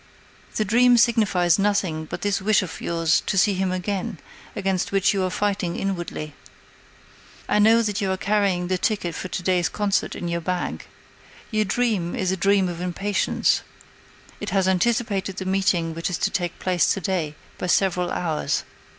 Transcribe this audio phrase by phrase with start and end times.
[0.55, 4.17] The dream signifies nothing but this wish of yours to see him again,
[4.55, 6.33] against which you are fighting inwardly.
[7.47, 10.87] I know that you are carrying the ticket for to day's concert in your bag.
[11.51, 13.61] Your dream is a dream of impatience;
[14.39, 18.63] it has anticipated the meeting which is to take place to day by several hours."